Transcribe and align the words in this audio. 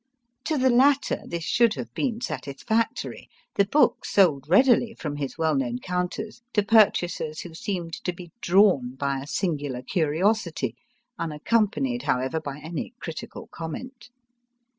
To 0.45 0.57
the 0.57 0.71
latter 0.71 1.21
this 1.27 1.43
should 1.43 1.75
have 1.75 1.93
been 1.93 2.21
satisfactory; 2.21 3.29
the 3.53 3.65
book 3.67 4.03
sold 4.03 4.49
readily 4.49 4.95
from 4.95 5.17
his 5.17 5.37
well 5.37 5.53
known 5.53 5.77
counters 5.77 6.41
to 6.53 6.63
purchasers 6.63 7.41
who 7.41 7.53
seemed 7.53 7.93
to 8.05 8.11
be 8.11 8.31
drawn 8.41 8.95
by 8.95 9.19
a 9.19 9.27
singular 9.27 9.83
curiosity, 9.83 10.75
unaccompanied, 11.19 12.01
however, 12.01 12.39
by 12.39 12.57
any 12.63 12.95
critical 12.99 13.45
comment. 13.51 14.09